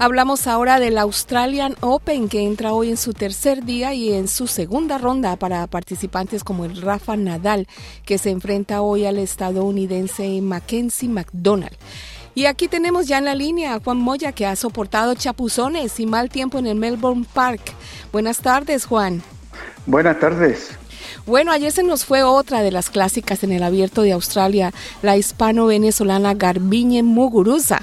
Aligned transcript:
Hablamos 0.00 0.48
ahora 0.48 0.80
del 0.80 0.98
Australian 0.98 1.76
Open 1.80 2.28
que 2.28 2.42
entra 2.42 2.72
hoy 2.72 2.90
en 2.90 2.96
su 2.96 3.12
tercer 3.12 3.64
día 3.64 3.94
y 3.94 4.12
en 4.12 4.26
su 4.26 4.48
segunda 4.48 4.98
ronda 4.98 5.36
para 5.36 5.64
participantes 5.68 6.42
como 6.42 6.64
el 6.64 6.82
Rafa 6.82 7.16
Nadal 7.16 7.68
que 8.04 8.18
se 8.18 8.30
enfrenta 8.30 8.82
hoy 8.82 9.06
al 9.06 9.18
estadounidense 9.18 10.40
Mackenzie 10.42 11.08
McDonald. 11.08 11.76
Y 12.34 12.46
aquí 12.46 12.66
tenemos 12.66 13.06
ya 13.06 13.18
en 13.18 13.26
la 13.26 13.36
línea 13.36 13.74
a 13.74 13.80
Juan 13.80 13.98
Moya 13.98 14.32
que 14.32 14.46
ha 14.46 14.56
soportado 14.56 15.14
chapuzones 15.14 16.00
y 16.00 16.06
mal 16.06 16.28
tiempo 16.28 16.58
en 16.58 16.66
el 16.66 16.74
Melbourne 16.74 17.24
Park. 17.32 17.72
Buenas 18.10 18.38
tardes 18.38 18.86
Juan. 18.86 19.22
Buenas 19.86 20.18
tardes. 20.18 20.72
Bueno, 21.24 21.52
ayer 21.52 21.70
se 21.70 21.84
nos 21.84 22.04
fue 22.04 22.24
otra 22.24 22.62
de 22.62 22.72
las 22.72 22.90
clásicas 22.90 23.44
en 23.44 23.52
el 23.52 23.62
abierto 23.62 24.02
de 24.02 24.12
Australia, 24.12 24.72
la 25.02 25.16
hispano-venezolana 25.16 26.34
Garbiñe 26.34 27.04
Muguruza. 27.04 27.82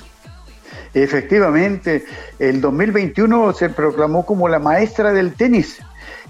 Efectivamente, 0.93 2.05
el 2.37 2.59
2021 2.59 3.53
se 3.53 3.69
proclamó 3.69 4.25
como 4.25 4.49
la 4.49 4.59
maestra 4.59 5.13
del 5.13 5.33
tenis. 5.33 5.79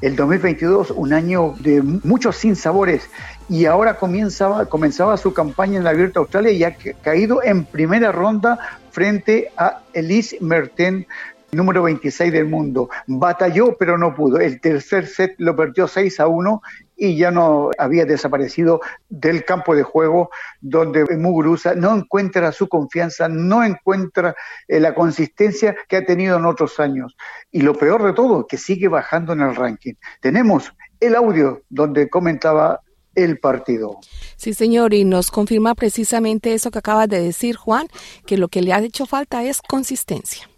El 0.01 0.15
2022, 0.15 0.91
un 0.91 1.13
año 1.13 1.53
de 1.59 1.81
muchos 1.81 2.35
sinsabores, 2.35 3.07
y 3.49 3.65
ahora 3.65 3.97
comenzaba, 3.97 4.65
comenzaba 4.65 5.17
su 5.17 5.33
campaña 5.33 5.77
en 5.77 5.83
la 5.83 5.91
Abierta 5.91 6.19
Australia 6.19 6.51
y 6.51 6.63
ha 6.63 6.75
caído 7.03 7.43
en 7.43 7.65
primera 7.65 8.11
ronda 8.11 8.57
frente 8.91 9.51
a 9.57 9.81
Elise 9.93 10.37
Mertens, 10.41 11.05
número 11.51 11.83
26 11.83 12.31
del 12.31 12.45
mundo. 12.45 12.89
Batalló, 13.07 13.75
pero 13.77 13.97
no 13.97 14.13
pudo. 14.15 14.39
El 14.39 14.59
tercer 14.61 15.07
set 15.07 15.35
lo 15.37 15.55
perdió 15.55 15.87
6 15.87 16.19
a 16.19 16.27
1 16.27 16.61
y 16.95 17.17
ya 17.17 17.31
no 17.31 17.71
había 17.77 18.05
desaparecido 18.05 18.79
del 19.09 19.43
campo 19.43 19.75
de 19.75 19.83
juego 19.83 20.29
donde 20.61 21.03
Muguruza 21.17 21.73
no 21.73 21.95
encuentra 21.95 22.51
su 22.51 22.69
confianza, 22.69 23.27
no 23.27 23.63
encuentra 23.63 24.35
eh, 24.67 24.79
la 24.79 24.93
consistencia 24.93 25.75
que 25.87 25.97
ha 25.97 26.05
tenido 26.05 26.37
en 26.37 26.45
otros 26.45 26.79
años. 26.79 27.15
Y 27.51 27.61
lo 27.61 27.73
peor 27.73 28.03
de 28.03 28.13
todo, 28.13 28.45
que 28.45 28.57
sigue 28.57 28.87
bajando 28.87 29.33
en 29.33 29.41
el 29.41 29.55
ranking. 29.55 29.93
Tenemos 30.21 30.71
el 30.99 31.15
audio 31.15 31.63
donde 31.69 32.09
comentaba 32.09 32.81
el 33.15 33.39
partido. 33.39 33.99
Sí, 34.37 34.53
señor, 34.53 34.93
y 34.93 35.03
nos 35.03 35.31
confirma 35.31 35.75
precisamente 35.75 36.53
eso 36.53 36.71
que 36.71 36.79
acaba 36.79 37.07
de 37.07 37.21
decir 37.21 37.55
Juan, 37.55 37.87
que 38.25 38.37
lo 38.37 38.47
que 38.47 38.61
le 38.61 38.73
ha 38.73 38.79
hecho 38.79 39.05
falta 39.05 39.43
es 39.43 39.61
consistencia. 39.61 40.50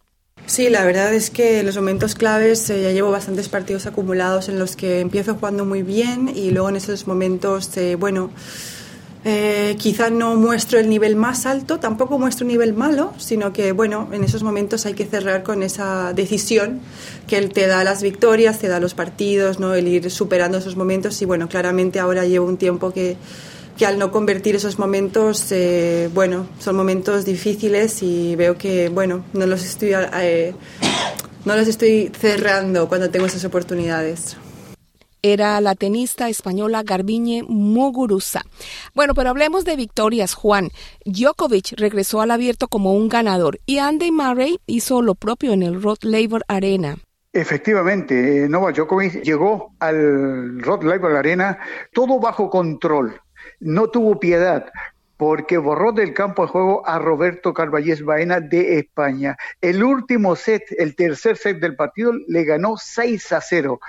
Sí, 0.45 0.69
la 0.69 0.83
verdad 0.83 1.13
es 1.13 1.29
que 1.29 1.61
en 1.61 1.65
los 1.65 1.75
momentos 1.77 2.15
claves 2.15 2.69
eh, 2.69 2.83
ya 2.83 2.91
llevo 2.91 3.11
bastantes 3.11 3.47
partidos 3.47 3.85
acumulados 3.85 4.49
en 4.49 4.59
los 4.59 4.75
que 4.75 4.99
empiezo 4.99 5.35
jugando 5.35 5.63
muy 5.65 5.83
bien 5.83 6.29
y 6.35 6.51
luego 6.51 6.69
en 6.69 6.75
esos 6.75 7.07
momentos, 7.07 7.75
eh, 7.77 7.95
bueno, 7.95 8.29
eh, 9.25 9.77
quizá 9.79 10.09
no 10.09 10.35
muestro 10.35 10.79
el 10.79 10.89
nivel 10.89 11.15
más 11.15 11.45
alto, 11.45 11.79
tampoco 11.79 12.19
muestro 12.19 12.45
un 12.45 12.51
nivel 12.51 12.73
malo, 12.73 13.13
sino 13.17 13.53
que, 13.53 13.71
bueno, 13.71 14.09
en 14.11 14.25
esos 14.25 14.43
momentos 14.43 14.85
hay 14.85 14.95
que 14.95 15.05
cerrar 15.05 15.43
con 15.43 15.63
esa 15.63 16.11
decisión 16.11 16.81
que 17.25 17.41
te 17.47 17.65
da 17.65 17.85
las 17.85 18.03
victorias, 18.03 18.59
te 18.59 18.67
da 18.67 18.81
los 18.81 18.93
partidos, 18.93 19.61
¿no? 19.61 19.73
El 19.73 19.87
ir 19.87 20.11
superando 20.11 20.57
esos 20.57 20.75
momentos 20.75 21.21
y, 21.21 21.25
bueno, 21.25 21.47
claramente 21.47 21.99
ahora 22.01 22.25
llevo 22.25 22.47
un 22.47 22.57
tiempo 22.57 22.91
que 22.91 23.15
que 23.77 23.85
al 23.85 23.97
no 23.97 24.11
convertir 24.11 24.55
esos 24.55 24.79
momentos, 24.79 25.51
eh, 25.51 26.09
bueno, 26.13 26.47
son 26.59 26.75
momentos 26.75 27.25
difíciles 27.25 28.03
y 28.03 28.35
veo 28.35 28.57
que, 28.57 28.89
bueno, 28.89 29.25
no 29.33 29.45
los 29.45 29.63
estoy, 29.63 29.93
eh, 29.93 30.53
no 31.45 31.55
los 31.55 31.67
estoy 31.67 32.11
cerrando 32.17 32.87
cuando 32.87 33.09
tengo 33.09 33.25
esas 33.25 33.45
oportunidades 33.45 34.37
era 35.25 35.61
la 35.61 35.73
tenista 35.73 36.27
española 36.27 36.83
Garbiñe 36.83 37.43
Muguruza. 37.47 38.41
Bueno, 38.93 39.15
pero 39.15 39.29
hablemos 39.29 39.63
de 39.63 39.77
victorias, 39.77 40.33
Juan. 40.33 40.69
Djokovic 41.05 41.73
regresó 41.77 42.21
al 42.21 42.31
abierto 42.31 42.67
como 42.67 42.93
un 42.93 43.07
ganador 43.07 43.59
y 43.65 43.77
Andy 43.77 44.11
Murray 44.11 44.59
hizo 44.67 45.01
lo 45.01 45.15
propio 45.15 45.53
en 45.53 45.63
el 45.63 45.81
Rod 45.81 45.99
Laver 46.01 46.43
Arena. 46.47 46.97
Efectivamente, 47.31 48.47
Novak 48.49 48.75
Djokovic 48.75 49.23
llegó 49.23 49.73
al 49.79 50.61
Rod 50.61 50.83
Laver 50.83 51.15
Arena 51.15 51.57
todo 51.93 52.19
bajo 52.19 52.49
control 52.49 53.22
no 53.59 53.87
tuvo 53.87 54.19
piedad 54.19 54.71
porque 55.17 55.57
borró 55.57 55.91
del 55.91 56.13
campo 56.13 56.41
de 56.41 56.49
juego 56.49 56.87
a 56.87 56.99
Roberto 56.99 57.53
Carballés 57.53 58.03
Baena 58.03 58.39
de 58.39 58.79
España. 58.79 59.37
El 59.61 59.83
último 59.83 60.35
set, 60.35 60.63
el 60.77 60.95
tercer 60.95 61.37
set 61.37 61.59
del 61.59 61.75
partido, 61.75 62.11
le 62.27 62.43
ganó 62.43 62.75
6 62.77 63.31
a 63.31 63.39
0. 63.39 63.79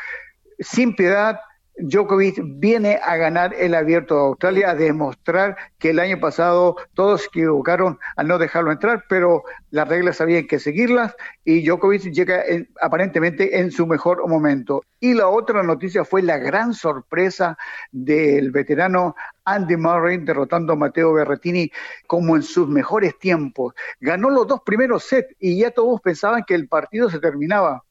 Sin 0.60 0.94
piedad, 0.94 1.40
Djokovic 1.76 2.40
viene 2.44 3.00
a 3.02 3.16
ganar 3.16 3.52
el 3.54 3.74
abierto 3.74 4.14
de 4.14 4.20
Australia, 4.20 4.70
a 4.70 4.74
demostrar 4.74 5.56
que 5.78 5.90
el 5.90 5.98
año 5.98 6.20
pasado 6.20 6.76
todos 6.94 7.22
se 7.22 7.26
equivocaron 7.26 7.98
al 8.16 8.28
no 8.28 8.38
dejarlo 8.38 8.70
entrar, 8.70 9.04
pero 9.08 9.42
las 9.70 9.88
reglas 9.88 10.20
había 10.20 10.46
que 10.46 10.60
seguirlas 10.60 11.16
y 11.44 11.66
Djokovic 11.66 12.12
llega 12.12 12.44
aparentemente 12.80 13.58
en 13.58 13.72
su 13.72 13.86
mejor 13.86 14.26
momento. 14.28 14.82
Y 15.00 15.14
la 15.14 15.28
otra 15.28 15.62
noticia 15.62 16.04
fue 16.04 16.22
la 16.22 16.38
gran 16.38 16.74
sorpresa 16.74 17.58
del 17.90 18.52
veterano 18.52 19.16
Andy 19.44 19.76
Murray 19.76 20.18
derrotando 20.18 20.72
a 20.72 20.76
Matteo 20.76 21.12
Berrettini 21.12 21.70
como 22.06 22.36
en 22.36 22.42
sus 22.42 22.68
mejores 22.68 23.18
tiempos. 23.18 23.74
Ganó 24.00 24.30
los 24.30 24.46
dos 24.46 24.60
primeros 24.64 25.04
sets 25.04 25.34
y 25.40 25.58
ya 25.58 25.72
todos 25.72 26.00
pensaban 26.00 26.44
que 26.46 26.54
el 26.54 26.68
partido 26.68 27.10
se 27.10 27.18
terminaba 27.18 27.84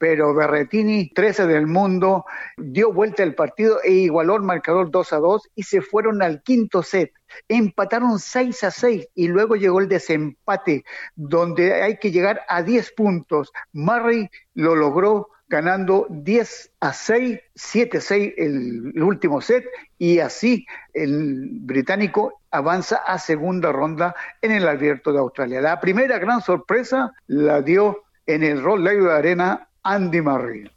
pero 0.00 0.34
Berretini, 0.34 1.10
13 1.10 1.46
del 1.46 1.66
mundo, 1.66 2.24
dio 2.56 2.90
vuelta 2.90 3.22
el 3.22 3.34
partido 3.34 3.82
e 3.84 3.92
igualó 3.92 4.36
el 4.36 4.42
marcador 4.42 4.90
2 4.90 5.12
a 5.12 5.18
2 5.18 5.50
y 5.54 5.64
se 5.64 5.82
fueron 5.82 6.22
al 6.22 6.42
quinto 6.42 6.82
set. 6.82 7.12
Empataron 7.46 8.18
6 8.18 8.64
a 8.64 8.70
6 8.70 9.08
y 9.14 9.28
luego 9.28 9.56
llegó 9.56 9.78
el 9.78 9.88
desempate, 9.88 10.84
donde 11.14 11.82
hay 11.82 11.98
que 11.98 12.12
llegar 12.12 12.40
a 12.48 12.62
10 12.62 12.92
puntos. 12.92 13.52
Murray 13.74 14.30
lo 14.54 14.74
logró 14.74 15.28
ganando 15.48 16.06
10 16.08 16.72
a 16.80 16.94
6, 16.94 17.38
7 17.54 17.98
a 17.98 18.00
6 18.00 18.34
el, 18.38 19.02
último 19.02 19.42
set 19.42 19.66
y 19.98 20.20
así 20.20 20.64
el 20.94 21.46
británico 21.60 22.40
avanza 22.50 22.96
a 22.96 23.18
segunda 23.18 23.70
ronda 23.70 24.14
en 24.40 24.52
el 24.52 24.66
abierto 24.66 25.12
de 25.12 25.18
Australia. 25.18 25.60
La 25.60 25.78
primera 25.78 26.18
gran 26.18 26.40
sorpresa 26.40 27.10
la 27.26 27.60
dio 27.60 28.04
en 28.24 28.44
el 28.44 28.62
Roll 28.62 28.84
de 28.84 29.12
Arena 29.12 29.66
Andy 29.82 30.20
Murray. 30.20 30.70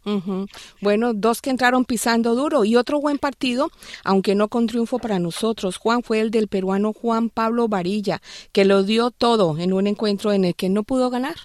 Bueno, 0.81 1.14
dos 1.14 1.41
que 1.41 1.50
entraron 1.50 1.86
pisando 1.86 2.36
duro 2.36 2.66
y 2.66 2.75
otro 2.75 3.00
buen 3.00 3.18
partido, 3.18 3.69
aunque 4.03 4.36
no 4.36 4.47
con 4.47 4.68
triunfo 4.68 5.00
para 5.00 5.19
nosotros. 5.19 5.78
Juan 5.78 6.03
fue 6.03 6.19
el 6.19 6.31
del 6.31 6.47
peruano 6.47 6.94
Juan 6.94 7.30
Pablo 7.30 7.68
Varilla, 7.68 8.22
que 8.52 8.66
lo 8.66 8.84
dio 8.84 9.12
todo 9.12 9.58
en 9.58 9.74
un 9.74 9.88
encuentro 9.88 10.31
en 10.31 10.46
el 10.46 10.56
que 10.56 10.69
no 10.69 10.84
pudo 10.84 11.09
ganar. 11.09 11.36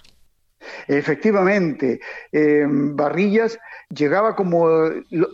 Efectivamente, 0.87 2.01
eh, 2.31 2.65
Barrillas 2.67 3.57
llegaba 3.89 4.35
como 4.35 4.69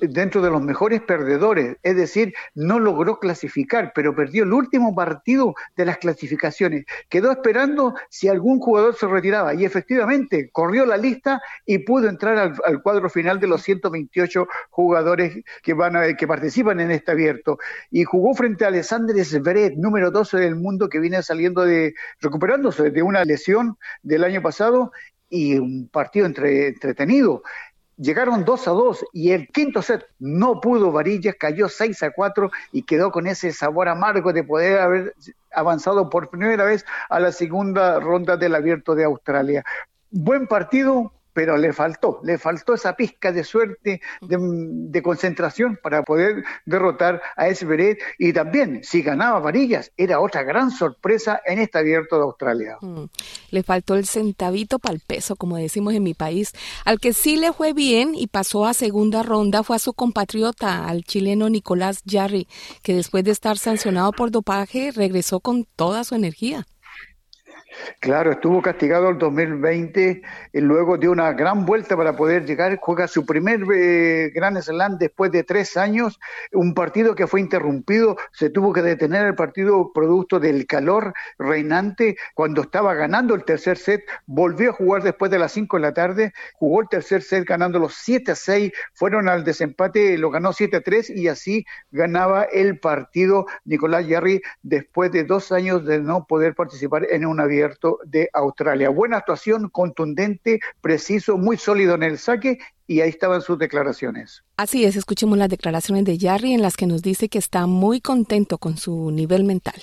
dentro 0.01 0.41
de 0.41 0.49
los 0.49 0.61
mejores 0.61 1.01
perdedores, 1.01 1.77
es 1.83 1.95
decir, 1.95 2.33
no 2.53 2.79
logró 2.79 3.19
clasificar, 3.19 3.91
pero 3.93 4.15
perdió 4.15 4.43
el 4.43 4.53
último 4.53 4.95
partido 4.95 5.53
de 5.75 5.85
las 5.85 5.97
clasificaciones. 5.97 6.85
Quedó 7.09 7.31
esperando 7.31 7.95
si 8.09 8.29
algún 8.29 8.59
jugador 8.59 8.95
se 8.95 9.07
retiraba 9.07 9.53
y 9.53 9.65
efectivamente 9.65 10.49
corrió 10.51 10.85
la 10.85 10.97
lista 10.97 11.41
y 11.65 11.79
pudo 11.79 12.07
entrar 12.07 12.53
al, 12.63 12.81
cuadro 12.81 13.09
final 13.09 13.39
de 13.39 13.47
los 13.47 13.61
128 13.61 14.47
jugadores 14.69 15.43
que, 15.61 15.73
van 15.73 15.97
a, 15.97 16.13
que 16.13 16.27
participan 16.27 16.79
en 16.79 16.91
este 16.91 17.11
abierto. 17.11 17.57
Y 17.91 18.05
jugó 18.05 18.33
frente 18.35 18.63
a 18.63 18.69
Alexander 18.69 19.15
Zverev, 19.23 19.73
número 19.77 20.11
12 20.11 20.37
del 20.37 20.55
mundo, 20.55 20.87
que 20.87 20.99
viene 20.99 21.21
saliendo 21.23 21.63
de, 21.63 21.93
recuperándose 22.21 22.89
de 22.89 23.03
una 23.03 23.25
lesión 23.25 23.77
del 24.01 24.23
año 24.23 24.41
pasado 24.41 24.91
y 25.29 25.57
un 25.57 25.89
partido 25.89 26.25
entre, 26.25 26.67
entretenido. 26.67 27.43
Llegaron 27.97 28.43
2 28.43 28.67
a 28.67 28.71
2 28.71 29.05
y 29.13 29.31
el 29.31 29.47
quinto 29.47 29.81
set 29.81 30.05
no 30.19 30.59
pudo 30.59 30.91
Varillas, 30.91 31.35
cayó 31.39 31.69
6 31.69 32.03
a 32.03 32.11
4 32.11 32.51
y 32.73 32.83
quedó 32.83 33.11
con 33.11 33.25
ese 33.25 33.53
sabor 33.53 33.87
amargo 33.87 34.33
de 34.33 34.43
poder 34.43 34.79
haber 34.79 35.15
avanzado 35.53 36.09
por 36.09 36.29
primera 36.29 36.65
vez 36.65 36.85
a 37.09 37.19
la 37.19 37.31
segunda 37.31 37.99
ronda 37.99 38.35
del 38.35 38.55
abierto 38.55 38.95
de 38.95 39.05
Australia. 39.05 39.63
Buen 40.11 40.47
partido, 40.47 41.13
pero 41.35 41.57
le 41.57 41.73
faltó, 41.73 42.21
le 42.23 42.37
faltó 42.37 42.73
esa 42.75 42.95
pizca 42.95 43.33
de 43.33 43.43
suerte, 43.43 44.01
de, 44.21 45.01
concentración 45.03 45.77
para 45.83 46.01
poder 46.03 46.45
derrotar 46.65 47.21
a 47.35 47.49
Esberet 47.49 47.99
y 48.17 48.31
también 48.31 48.79
si 48.83 49.01
ganaba 49.01 49.39
varillas 49.41 49.91
era 49.97 50.21
otra 50.21 50.43
gran 50.43 50.71
sorpresa 50.71 51.41
en 51.45 51.59
este 51.59 51.77
abierto 51.77 52.15
de 52.15 52.23
Australia. 52.23 52.77
Mm. 52.79 53.03
Le 53.51 53.63
faltó 53.63 53.95
el 53.95 54.05
centavito 54.05 54.79
para 54.79 54.95
el 54.95 55.01
peso, 55.01 55.35
como 55.35 55.57
decimos 55.57 55.93
en 55.93 56.03
mi 56.03 56.13
país. 56.13 56.53
Al 56.85 56.99
que 57.01 57.11
sí 57.11 57.35
le 57.35 57.51
fue 57.51 57.73
bien 57.73 58.15
y 58.15 58.27
pasó 58.27 58.65
a 58.65 58.73
segunda 58.73 59.21
ronda 59.21 59.61
fue 59.63 59.75
a 59.75 59.79
su 59.79 59.93
compatriota, 59.93 60.87
al 60.87 61.03
chileno 61.03 61.49
Nicolás 61.49 62.01
Jarry, 62.09 62.47
que 62.81 62.95
después 62.95 63.25
de 63.25 63.31
estar 63.31 63.57
sancionado 63.57 64.13
por 64.13 64.31
dopaje 64.31 64.93
regresó 64.95 65.41
con 65.41 65.65
toda 65.75 66.05
su 66.05 66.15
energía. 66.15 66.65
Claro, 67.99 68.31
estuvo 68.31 68.61
castigado 68.61 69.09
el 69.09 69.17
2020 69.17 70.21
y 70.53 70.59
luego 70.61 70.97
dio 70.97 71.11
una 71.11 71.33
gran 71.33 71.65
vuelta 71.65 71.95
para 71.97 72.15
poder 72.15 72.45
llegar. 72.45 72.77
Juega 72.81 73.07
su 73.07 73.25
primer 73.25 73.61
eh, 73.73 74.31
Gran 74.33 74.61
Slam 74.61 74.97
después 74.97 75.31
de 75.31 75.43
tres 75.43 75.77
años. 75.77 76.19
Un 76.51 76.73
partido 76.73 77.15
que 77.15 77.27
fue 77.27 77.41
interrumpido. 77.41 78.17
Se 78.31 78.49
tuvo 78.49 78.73
que 78.73 78.81
detener 78.81 79.25
el 79.25 79.35
partido 79.35 79.91
producto 79.93 80.39
del 80.39 80.67
calor 80.67 81.13
reinante. 81.37 82.17
Cuando 82.33 82.61
estaba 82.61 82.93
ganando 82.93 83.35
el 83.35 83.43
tercer 83.43 83.77
set, 83.77 84.03
volvió 84.25 84.71
a 84.71 84.73
jugar 84.73 85.03
después 85.03 85.31
de 85.31 85.39
las 85.39 85.51
cinco 85.51 85.77
de 85.77 85.81
la 85.81 85.93
tarde. 85.93 86.33
Jugó 86.53 86.81
el 86.81 86.89
tercer 86.89 87.21
set 87.21 87.45
ganando 87.45 87.79
los 87.79 87.95
7 87.95 88.31
a 88.31 88.35
6. 88.35 88.71
Fueron 88.93 89.29
al 89.29 89.43
desempate, 89.43 90.17
lo 90.17 90.29
ganó 90.29 90.53
7 90.53 90.77
a 90.77 90.81
3 90.81 91.09
y 91.11 91.27
así 91.27 91.65
ganaba 91.91 92.43
el 92.43 92.79
partido 92.79 93.45
Nicolás 93.63 94.07
Yarri 94.07 94.41
después 94.61 95.11
de 95.11 95.23
dos 95.23 95.51
años 95.51 95.85
de 95.85 95.99
no 95.99 96.25
poder 96.25 96.55
participar 96.55 97.07
en 97.09 97.25
una 97.25 97.45
abierto 97.65 97.99
de 98.05 98.29
Australia. 98.33 98.89
Buena 98.89 99.17
actuación, 99.17 99.69
contundente, 99.69 100.59
preciso, 100.81 101.37
muy 101.37 101.57
sólido 101.57 101.95
en 101.95 102.03
el 102.03 102.17
saque 102.17 102.59
y 102.87 103.01
ahí 103.01 103.09
estaban 103.09 103.41
sus 103.41 103.57
declaraciones. 103.57 104.43
Así 104.57 104.85
es, 104.85 104.95
escuchemos 104.95 105.37
las 105.37 105.49
declaraciones 105.49 106.05
de 106.05 106.17
Jarry 106.19 106.53
en 106.53 106.61
las 106.61 106.77
que 106.77 106.85
nos 106.85 107.01
dice 107.01 107.29
que 107.29 107.39
está 107.39 107.65
muy 107.65 108.01
contento 108.01 108.57
con 108.57 108.77
su 108.77 109.11
nivel 109.11 109.43
mental. 109.43 109.75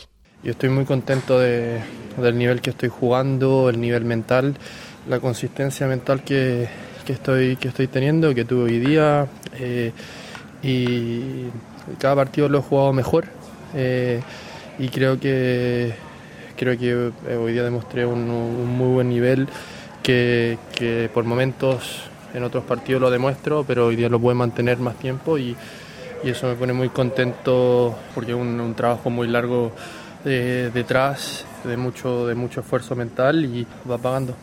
Yo 0.42 0.52
estoy 0.52 0.70
muy 0.70 0.84
contento 0.84 1.38
de, 1.38 1.80
del 2.16 2.38
nivel 2.38 2.60
que 2.60 2.70
estoy 2.70 2.88
jugando, 2.88 3.68
el 3.68 3.80
nivel 3.80 4.04
mental, 4.04 4.56
la 5.08 5.20
consistencia 5.20 5.86
mental 5.86 6.24
que, 6.24 6.68
que 7.04 7.12
estoy, 7.12 7.56
que 7.56 7.68
estoy 7.68 7.86
teniendo, 7.86 8.34
que 8.34 8.44
tuve 8.44 8.64
hoy 8.64 8.78
día. 8.78 9.26
Eh, 9.54 9.92
y 10.62 11.46
cada 11.98 12.16
partido 12.16 12.48
lo 12.48 12.58
he 12.58 12.62
jugado 12.62 12.92
mejor. 12.92 13.26
Eh, 13.74 14.20
y 14.78 14.88
creo 14.88 15.18
que 15.18 15.94
creo 16.56 16.78
que 16.78 17.12
eh, 17.28 17.36
hoy 17.36 17.52
día 17.52 17.62
demostré 17.62 18.06
un, 18.06 18.26
muy 18.76 18.94
buen 18.94 19.08
nivel 19.08 19.48
que, 20.02 20.58
por 21.12 21.24
momentos 21.24 22.02
en 22.34 22.42
otros 22.44 22.64
partidos 22.64 23.02
lo 23.02 23.10
demuestro, 23.10 23.64
pero 23.64 23.86
hoy 23.86 23.96
día 23.96 24.08
lo 24.08 24.20
puedo 24.20 24.34
mantener 24.34 24.78
más 24.78 24.96
tiempo 24.98 25.38
y, 25.38 25.56
eso 26.24 26.46
me 26.46 26.54
pone 26.54 26.72
muy 26.72 26.88
contento 26.88 27.98
porque 28.14 28.30
es 28.30 28.36
un, 28.36 28.74
trabajo 28.76 29.10
muy 29.10 29.26
largo 29.26 29.72
eh, 30.24 30.70
detrás, 30.72 31.44
de 31.64 31.76
mucho, 31.76 32.28
de 32.28 32.36
mucho 32.36 32.60
esfuerzo 32.60 32.94
mental 32.94 33.44
y 33.44 33.66
va 33.90 33.98
pagando 33.98 34.36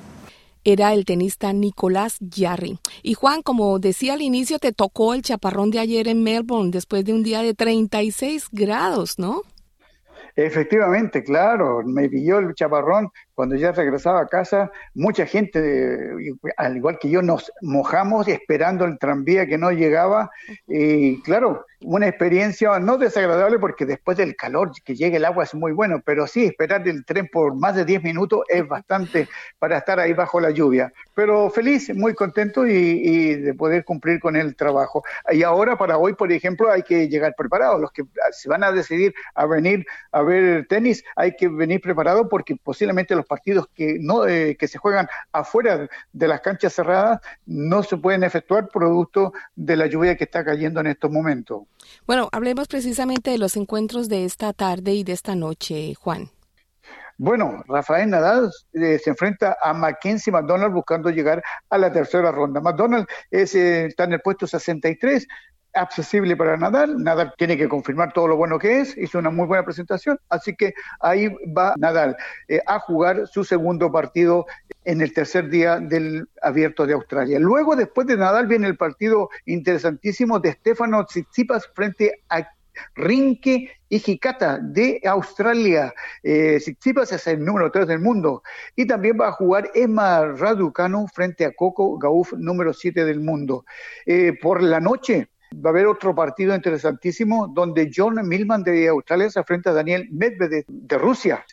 era 0.64 0.94
el 0.94 1.06
tenista 1.06 1.54
Nicolás 1.54 2.18
Jarry. 2.36 2.80
Y 3.02 3.14
Juan, 3.14 3.42
como 3.42 3.80
decía 3.80 4.14
al 4.14 4.22
inicio, 4.22 4.60
te 4.60 4.72
tocó 4.72 5.14
el 5.14 5.22
chaparrón 5.22 5.72
de 5.72 5.80
ayer 5.80 6.08
en 6.08 6.24
Melbourne 6.24 6.72
después 6.72 7.06
de 7.06 7.14
un 7.14 7.24
día 7.24 7.42
de 7.42 7.54
36 7.54 8.48
grados, 8.52 9.18
¿no? 9.18 9.44
Efectivamente, 10.42 11.22
claro, 11.22 11.82
me 11.86 12.08
pilló 12.08 12.40
el 12.40 12.54
chaparrón 12.54 13.10
cuando 13.40 13.56
ya 13.56 13.72
regresaba 13.72 14.20
a 14.20 14.28
casa. 14.28 14.70
Mucha 14.94 15.26
gente, 15.26 16.14
al 16.58 16.76
igual 16.76 17.00
que 17.00 17.10
yo, 17.10 17.22
nos 17.22 17.54
mojamos 17.62 18.28
esperando 18.28 18.84
el 18.84 19.00
tranvía 19.00 19.48
que 19.48 19.58
no 19.58 19.72
llegaba. 19.72 20.30
Y 20.68 21.22
claro, 21.22 21.66
una 21.82 22.08
experiencia 22.08 22.78
no 22.80 22.98
desagradable 22.98 23.58
porque 23.58 23.86
después 23.86 24.18
del 24.18 24.36
calor 24.36 24.72
que 24.84 24.96
llegue 24.96 25.16
el 25.16 25.24
agua 25.24 25.46
es 25.46 25.56
muy 25.56 25.72
bueno, 25.72 26.02
pero 26.04 26.28
sí 26.28 26.44
esperar 26.44 26.86
el 26.86 27.06
tren 27.06 27.30
por 27.32 27.56
más 27.56 27.76
de 27.76 27.86
10 27.86 28.04
minutos 28.04 28.42
es 28.50 28.68
bastante 28.68 29.30
para 29.58 29.78
estar 29.78 30.02
ahí 30.02 30.12
bajo 30.12 30.42
la 30.42 30.50
lluvia. 30.50 30.92
Pero 31.16 31.50
feliz, 31.50 31.96
muy 31.96 32.14
contento 32.14 32.68
y, 32.68 33.36
de 33.36 33.54
poder 33.54 33.86
cumplir 33.86 34.20
con 34.20 34.36
el 34.36 34.58
trabajo. 34.58 35.04
Y 35.32 35.44
ahora 35.44 35.78
para 35.78 35.98
hoy, 35.98 36.14
por 36.14 36.30
ejemplo, 36.30 36.70
hay 36.70 36.84
que 36.84 37.08
llegar 37.08 37.34
preparados. 37.38 37.80
Los 37.80 37.94
que 37.94 38.04
se 38.32 38.50
van 38.50 38.66
a 38.66 38.74
decidir 38.74 39.14
a 39.34 39.46
venir 39.46 39.86
a 40.12 40.22
ver 40.24 40.68
tenis, 40.68 41.06
hay 41.16 41.38
que 41.38 41.48
venir 41.48 41.80
preparados 41.80 42.28
porque 42.30 42.58
posiblemente 42.58 43.16
los 43.16 43.26
partidos 43.30 43.68
que 43.74 43.98
no 44.02 44.28
eh, 44.28 44.58
que 44.58 44.68
se 44.68 44.78
juegan 44.78 45.08
afuera 45.32 45.88
de 46.12 46.28
las 46.28 46.42
canchas 46.42 46.74
cerradas 46.74 47.22
no 47.46 47.84
se 47.84 47.96
pueden 47.96 48.24
efectuar 48.24 48.68
producto 48.68 49.32
de 49.56 49.78
la 49.78 49.86
lluvia 49.86 50.18
que 50.18 50.26
está 50.26 50.44
cayendo 50.44 50.82
en 50.82 50.88
estos 50.88 51.12
momentos. 51.12 51.62
Bueno, 52.06 52.28
hablemos 52.32 52.68
precisamente 52.68 53.32
de 53.32 53.38
los 53.38 53.56
encuentros 53.56 54.10
de 54.10 54.26
esta 54.26 54.52
tarde 54.52 54.94
y 54.94 55.04
de 55.04 55.14
esta 55.14 55.36
noche, 55.36 55.94
Juan. 55.94 56.30
Bueno, 57.22 57.64
Rafael 57.68 58.10
Nadal 58.10 58.50
eh, 58.72 58.98
se 58.98 59.10
enfrenta 59.10 59.58
a 59.62 59.74
Mackenzie 59.74 60.32
McDonald 60.32 60.74
buscando 60.74 61.10
llegar 61.10 61.44
a 61.70 61.78
la 61.78 61.92
tercera 61.92 62.32
ronda. 62.32 62.62
McDonald 62.62 63.06
es, 63.30 63.54
eh, 63.56 63.88
está 63.88 64.06
en 64.06 64.14
el 64.14 64.22
puesto 64.22 64.48
63, 64.48 65.28
accesible 65.80 66.36
para 66.36 66.58
Nadal. 66.58 67.02
Nadal 67.04 67.34
tiene 67.38 67.58
que 67.58 67.68
confirmar 67.68 68.14
todo 68.14 68.28
lo 68.28 68.38
bueno 68.38 68.60
que 68.60 68.82
es, 68.82 68.98
hizo 68.98 69.20
una 69.20 69.30
muy 69.30 69.48
buena 69.48 69.64
presentación, 69.64 70.20
así 70.30 70.56
que 70.56 70.74
ahí 71.00 71.30
va 71.58 71.74
Nadal 71.78 72.16
eh, 72.48 72.62
a 72.66 72.80
jugar 72.80 73.28
su 73.28 73.44
segundo 73.44 73.92
partido 73.92 74.46
en 74.86 75.02
el 75.02 75.14
tercer 75.14 75.50
día 75.50 75.80
del 75.80 76.28
Abierto 76.42 76.86
de 76.86 76.94
Australia. 76.94 77.40
Luego, 77.40 77.76
después 77.76 78.08
de 78.08 78.18
Nadal, 78.18 78.48
viene 78.48 78.68
el 78.68 78.78
partido 78.78 79.30
interesantísimo 79.46 80.40
de 80.40 80.54
Stefano 80.54 81.06
Tsitsipas 81.06 81.70
frente 81.74 82.24
a 82.30 82.48
Rinke 82.96 83.70
Hikata 83.90 84.60
de 84.60 85.02
Australia. 85.06 85.94
Eh, 86.24 86.58
Tsitsipas 86.60 87.12
es 87.12 87.28
el 87.28 87.44
número 87.44 87.72
3 87.72 87.88
del 87.88 88.00
mundo. 88.00 88.44
Y 88.76 88.86
también 88.86 89.18
va 89.20 89.30
a 89.30 89.32
jugar 89.32 89.70
Emma 89.74 90.26
Raducanu 90.26 91.08
frente 91.08 91.46
a 91.46 91.52
Coco 91.52 91.98
Gauff, 91.98 92.34
número 92.34 92.74
7 92.74 93.06
del 93.06 93.20
mundo. 93.20 93.66
Eh, 94.06 94.34
por 94.42 94.62
la 94.62 94.80
noche, 94.80 95.29
Va 95.54 95.70
a 95.70 95.74
haber 95.74 95.88
otro 95.88 96.14
partido 96.14 96.56
interesantísimo 96.56 97.48
donde 97.48 97.92
John 97.94 98.16
Millman 98.28 98.64
de 98.64 98.88
Australia 98.88 99.30
se 99.30 99.40
enfrenta 99.40 99.72
a 99.72 99.74
Daniel 99.74 100.08
Medvedev 100.12 100.66
de 100.68 100.98
Rusia. 100.98 101.44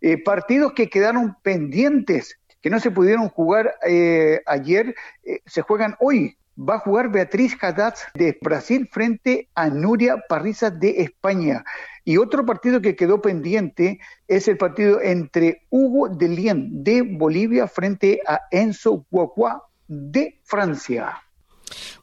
Eh, 0.00 0.22
partidos 0.22 0.72
que 0.74 0.90
quedaron 0.90 1.36
pendientes, 1.42 2.38
que 2.60 2.68
no 2.68 2.80
se 2.80 2.90
pudieron 2.90 3.28
jugar 3.30 3.74
eh, 3.86 4.42
ayer, 4.46 4.94
eh, 5.24 5.40
se 5.46 5.62
juegan 5.62 5.96
hoy. 6.00 6.36
Va 6.58 6.76
a 6.76 6.80
jugar 6.80 7.10
Beatriz 7.10 7.56
Haddad 7.60 7.94
de 8.14 8.38
Brasil 8.40 8.88
frente 8.90 9.48
a 9.54 9.68
Nuria 9.68 10.16
Parrisa 10.28 10.70
de 10.70 11.02
España. 11.02 11.64
Y 12.04 12.18
otro 12.18 12.46
partido 12.46 12.80
que 12.80 12.96
quedó 12.96 13.20
pendiente 13.20 14.00
es 14.28 14.48
el 14.48 14.56
partido 14.56 15.00
entre 15.00 15.66
Hugo 15.70 16.08
de 16.08 16.28
Lien 16.28 16.84
de 16.84 17.02
Bolivia 17.02 17.66
frente 17.66 18.20
a 18.26 18.42
Enzo 18.50 19.04
Guacua 19.10 19.68
de 19.88 20.40
Francia. 20.44 21.25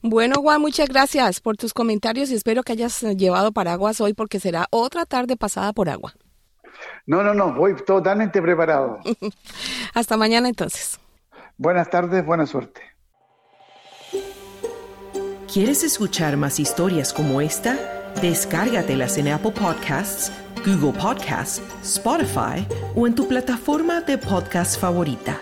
Bueno, 0.06 0.42
Juan, 0.42 0.60
muchas 0.60 0.90
gracias 0.90 1.40
por 1.40 1.56
tus 1.56 1.74
comentarios 1.74 2.30
y 2.30 2.36
espero 2.36 2.62
que 2.64 2.74
hayas 2.74 3.02
llevado 3.02 3.54
paraguas 3.54 4.02
hoy 4.02 4.14
porque 4.14 4.38
será 4.38 4.68
otra 4.70 5.06
tarde 5.06 5.38
pasada 5.38 5.72
por 5.72 5.88
agua. 5.88 6.14
No, 7.06 7.24
no, 7.24 7.34
no, 7.34 7.54
voy 7.54 7.74
totalmente 7.86 8.42
preparado. 8.42 9.00
Hasta 9.94 10.18
mañana 10.18 10.50
entonces. 10.50 11.00
Buenas 11.58 11.90
tardes, 11.90 12.26
buena 12.26 12.46
suerte. 12.46 12.82
¿Quieres 15.52 15.86
escuchar 15.86 16.36
más 16.36 16.60
historias 16.60 17.14
como 17.14 17.40
esta? 17.40 17.78
Descárgatelas 18.22 19.18
en 19.18 19.30
Apple 19.30 19.52
Podcasts, 19.52 20.34
Google 20.66 21.00
Podcasts, 21.00 21.62
Spotify 21.82 22.68
o 22.94 23.08
en 23.08 23.16
tu 23.16 23.26
plataforma 23.26 24.02
de 24.02 24.18
podcast 24.18 24.78
favorita. 24.78 25.40